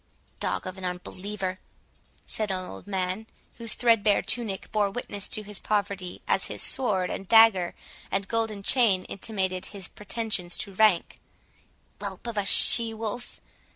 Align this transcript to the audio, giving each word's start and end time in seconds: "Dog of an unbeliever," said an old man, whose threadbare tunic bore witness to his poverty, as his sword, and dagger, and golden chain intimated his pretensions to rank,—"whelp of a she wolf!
"Dog 0.39 0.65
of 0.65 0.79
an 0.79 0.83
unbeliever," 0.83 1.59
said 2.25 2.49
an 2.49 2.65
old 2.65 2.87
man, 2.87 3.27
whose 3.59 3.75
threadbare 3.75 4.23
tunic 4.23 4.71
bore 4.71 4.89
witness 4.89 5.27
to 5.29 5.43
his 5.43 5.59
poverty, 5.59 6.23
as 6.27 6.45
his 6.45 6.63
sword, 6.63 7.11
and 7.11 7.27
dagger, 7.27 7.75
and 8.09 8.27
golden 8.27 8.63
chain 8.63 9.03
intimated 9.05 9.67
his 9.67 9.87
pretensions 9.87 10.57
to 10.57 10.73
rank,—"whelp 10.73 12.25
of 12.25 12.35
a 12.35 12.45
she 12.45 12.95
wolf! 12.95 13.41